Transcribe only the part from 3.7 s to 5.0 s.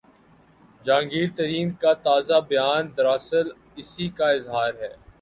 اسی کا اظہار ہے۔